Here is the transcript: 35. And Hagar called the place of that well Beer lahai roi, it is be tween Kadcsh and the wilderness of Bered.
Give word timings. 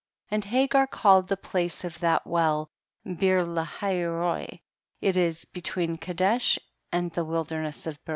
35. 0.31 0.35
And 0.35 0.45
Hagar 0.55 0.87
called 0.87 1.27
the 1.27 1.37
place 1.37 1.83
of 1.83 1.99
that 1.99 2.25
well 2.25 2.71
Beer 3.19 3.45
lahai 3.45 4.01
roi, 4.03 4.59
it 4.99 5.15
is 5.15 5.45
be 5.45 5.61
tween 5.61 5.99
Kadcsh 5.99 6.57
and 6.91 7.11
the 7.11 7.23
wilderness 7.23 7.85
of 7.85 8.03
Bered. 8.03 8.09